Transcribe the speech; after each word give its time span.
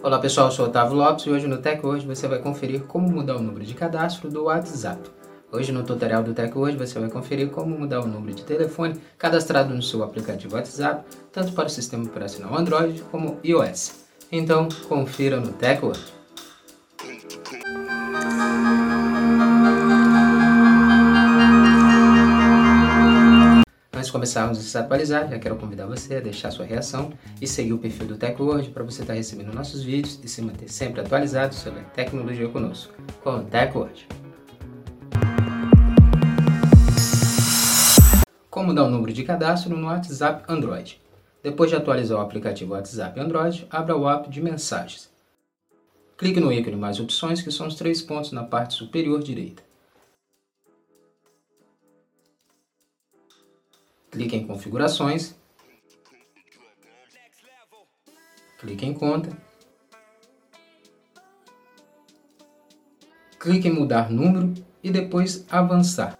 Olá 0.00 0.20
pessoal, 0.20 0.46
eu 0.46 0.52
sou 0.52 0.66
Otávio 0.66 0.96
Lopes 0.96 1.26
e 1.26 1.30
hoje 1.30 1.48
no 1.48 1.58
Tech 1.58 1.84
Hoje 1.84 2.06
você 2.06 2.28
vai 2.28 2.38
conferir 2.38 2.82
como 2.84 3.08
mudar 3.10 3.36
o 3.36 3.42
número 3.42 3.64
de 3.64 3.74
cadastro 3.74 4.30
do 4.30 4.44
WhatsApp. 4.44 5.10
Hoje 5.50 5.72
no 5.72 5.82
tutorial 5.82 6.22
do 6.22 6.32
Tech 6.32 6.56
Hoje 6.56 6.76
você 6.76 7.00
vai 7.00 7.10
conferir 7.10 7.50
como 7.50 7.76
mudar 7.76 8.00
o 8.00 8.06
número 8.06 8.32
de 8.32 8.44
telefone 8.44 8.94
cadastrado 9.18 9.74
no 9.74 9.82
seu 9.82 10.04
aplicativo 10.04 10.54
WhatsApp, 10.54 11.04
tanto 11.32 11.52
para 11.52 11.66
o 11.66 11.70
sistema 11.70 12.04
operacional 12.04 12.56
Android 12.56 13.02
como 13.10 13.38
iOS. 13.42 14.04
Então, 14.30 14.68
confira 14.88 15.40
no 15.40 15.52
Tech 15.52 15.84
Hoje. 15.84 16.17
Antes 24.08 24.12
de 24.12 24.12
começarmos 24.12 24.58
a 24.58 24.62
se 24.62 24.78
atualizar, 24.78 25.28
já 25.28 25.38
quero 25.38 25.56
convidar 25.56 25.84
você 25.84 26.16
a 26.16 26.20
deixar 26.20 26.50
sua 26.50 26.64
reação 26.64 27.12
e 27.42 27.46
seguir 27.46 27.74
o 27.74 27.78
perfil 27.78 28.06
do 28.06 28.16
TechWord 28.16 28.70
para 28.70 28.82
você 28.82 29.02
estar 29.02 29.12
recebendo 29.12 29.52
nossos 29.52 29.82
vídeos 29.82 30.18
e 30.24 30.28
se 30.28 30.40
manter 30.40 30.70
sempre 30.70 31.02
atualizado 31.02 31.54
sobre 31.54 31.80
a 31.80 31.84
tecnologia 31.84 32.48
conosco, 32.48 32.94
com 33.22 33.36
o 33.36 33.44
TechWord. 33.44 34.08
Como 38.48 38.72
dar 38.72 38.84
o 38.84 38.86
um 38.86 38.90
número 38.92 39.12
de 39.12 39.24
cadastro 39.24 39.76
no 39.76 39.86
WhatsApp 39.86 40.42
Android? 40.50 40.98
Depois 41.42 41.68
de 41.68 41.76
atualizar 41.76 42.16
o 42.16 42.22
aplicativo 42.22 42.72
WhatsApp 42.72 43.20
Android, 43.20 43.66
abra 43.68 43.94
o 43.94 44.08
app 44.08 44.30
de 44.30 44.40
mensagens. 44.40 45.10
Clique 46.16 46.40
no 46.40 46.50
ícone 46.50 46.76
mais 46.76 46.98
opções, 46.98 47.42
que 47.42 47.52
são 47.52 47.66
os 47.66 47.74
três 47.74 48.00
pontos 48.00 48.32
na 48.32 48.42
parte 48.42 48.72
superior 48.72 49.22
direita. 49.22 49.67
Clique 54.10 54.36
em 54.36 54.46
configurações, 54.46 55.34
clique 58.58 58.84
em 58.86 58.94
conta, 58.94 59.36
clique 63.38 63.68
em 63.68 63.72
mudar 63.72 64.10
número 64.10 64.54
e 64.82 64.90
depois 64.90 65.44
avançar. 65.50 66.18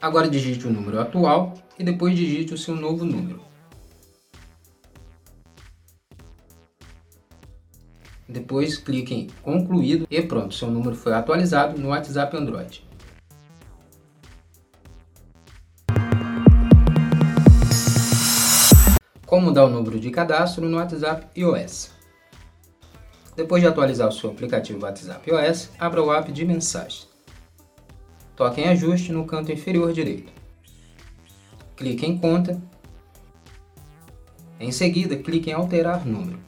Agora 0.00 0.28
digite 0.28 0.66
o 0.66 0.70
número 0.70 1.00
atual 1.00 1.54
e 1.78 1.82
depois 1.82 2.14
digite 2.14 2.52
o 2.52 2.58
seu 2.58 2.76
novo 2.76 3.06
número. 3.06 3.53
Depois 8.34 8.76
clique 8.76 9.14
em 9.14 9.26
concluído 9.42 10.08
e 10.10 10.20
pronto, 10.20 10.56
seu 10.56 10.68
número 10.68 10.96
foi 10.96 11.12
atualizado 11.12 11.80
no 11.80 11.90
WhatsApp 11.90 12.36
Android. 12.36 12.84
Como 19.24 19.46
mudar 19.46 19.66
o 19.66 19.70
número 19.70 20.00
de 20.00 20.10
cadastro 20.10 20.68
no 20.68 20.78
WhatsApp 20.78 21.28
iOS. 21.36 21.92
Depois 23.36 23.62
de 23.62 23.68
atualizar 23.68 24.08
o 24.08 24.12
seu 24.12 24.30
aplicativo 24.30 24.82
WhatsApp 24.82 25.30
iOS, 25.30 25.70
abra 25.78 26.02
o 26.02 26.12
app 26.12 26.32
de 26.32 26.44
mensagens. 26.44 27.08
Toque 28.34 28.62
em 28.62 28.68
ajuste 28.68 29.12
no 29.12 29.26
canto 29.26 29.52
inferior 29.52 29.92
direito. 29.92 30.32
Clique 31.76 32.04
em 32.04 32.18
conta. 32.18 32.60
Em 34.58 34.72
seguida, 34.72 35.16
clique 35.16 35.50
em 35.50 35.52
alterar 35.52 36.04
número 36.04 36.40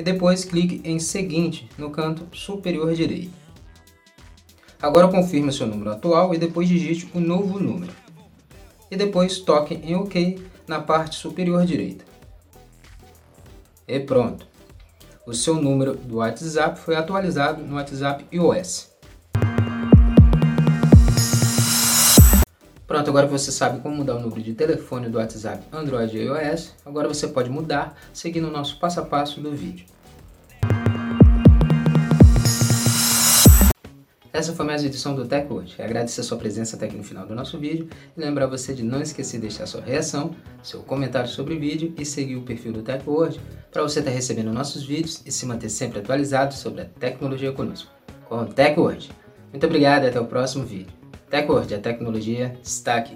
e 0.00 0.02
depois 0.02 0.46
clique 0.46 0.80
em 0.82 0.98
seguinte 0.98 1.68
no 1.76 1.90
canto 1.90 2.26
superior 2.34 2.94
direito. 2.94 3.34
Agora 4.80 5.08
confirme 5.08 5.52
seu 5.52 5.66
número 5.66 5.90
atual 5.90 6.34
e 6.34 6.38
depois 6.38 6.66
digite 6.66 7.10
o 7.14 7.20
novo 7.20 7.60
número. 7.60 7.92
E 8.90 8.96
depois 8.96 9.40
toque 9.40 9.74
em 9.74 9.94
OK 9.94 10.42
na 10.66 10.80
parte 10.80 11.16
superior 11.16 11.66
direita. 11.66 12.02
E 13.86 14.00
pronto! 14.00 14.46
O 15.26 15.34
seu 15.34 15.56
número 15.56 15.94
do 15.94 16.16
WhatsApp 16.16 16.80
foi 16.80 16.96
atualizado 16.96 17.62
no 17.62 17.76
WhatsApp 17.76 18.24
iOS. 18.32 18.88
Pronto, 22.90 23.08
agora 23.08 23.24
você 23.24 23.52
sabe 23.52 23.78
como 23.78 23.94
mudar 23.94 24.16
o 24.16 24.18
número 24.18 24.42
de 24.42 24.52
telefone 24.52 25.08
do 25.08 25.18
WhatsApp 25.18 25.64
Android 25.70 26.18
e 26.18 26.22
iOS, 26.22 26.74
agora 26.84 27.06
você 27.06 27.28
pode 27.28 27.48
mudar 27.48 27.96
seguindo 28.12 28.48
o 28.48 28.50
nosso 28.50 28.80
passo 28.80 28.98
a 28.98 29.04
passo 29.04 29.40
do 29.40 29.52
vídeo. 29.52 29.86
Essa 34.32 34.52
foi 34.52 34.66
mais 34.66 34.82
uma 34.82 34.88
edição 34.88 35.14
do 35.14 35.24
Tech 35.24 35.46
hoje. 35.52 35.80
Agradecer 35.80 36.22
a 36.22 36.24
sua 36.24 36.36
presença 36.36 36.74
até 36.74 36.86
aqui 36.86 36.96
no 36.96 37.04
final 37.04 37.24
do 37.24 37.32
nosso 37.32 37.56
vídeo 37.60 37.88
e 38.16 38.20
lembrar 38.20 38.46
você 38.46 38.74
de 38.74 38.82
não 38.82 39.00
esquecer 39.00 39.36
de 39.36 39.42
deixar 39.42 39.66
sua 39.66 39.82
reação, 39.82 40.34
seu 40.60 40.82
comentário 40.82 41.30
sobre 41.30 41.54
o 41.54 41.60
vídeo 41.60 41.94
e 41.96 42.04
seguir 42.04 42.34
o 42.34 42.42
perfil 42.42 42.72
do 42.72 42.82
Tech 42.82 43.08
hoje 43.08 43.40
para 43.70 43.82
você 43.82 44.00
estar 44.00 44.10
recebendo 44.10 44.52
nossos 44.52 44.82
vídeos 44.82 45.22
e 45.24 45.30
se 45.30 45.46
manter 45.46 45.68
sempre 45.68 46.00
atualizado 46.00 46.54
sobre 46.54 46.80
a 46.80 46.86
tecnologia 46.86 47.52
conosco. 47.52 47.88
Com 48.28 48.40
o 48.40 48.46
Tech 48.46 48.80
hoje. 48.80 49.12
Muito 49.52 49.64
obrigado 49.64 50.06
e 50.06 50.08
até 50.08 50.18
o 50.18 50.26
próximo 50.26 50.64
vídeo. 50.64 50.99
TechWord, 51.30 51.74
a 51.74 51.78
tecnologia 51.78 52.58
está 52.60 52.96
aqui. 52.96 53.14